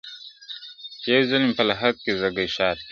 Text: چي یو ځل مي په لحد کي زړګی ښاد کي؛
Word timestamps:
چي 1.01 1.07
یو 1.15 1.23
ځل 1.29 1.41
مي 1.47 1.53
په 1.59 1.63
لحد 1.69 1.95
کي 2.03 2.11
زړګی 2.19 2.47
ښاد 2.55 2.75
کي؛ 2.77 2.79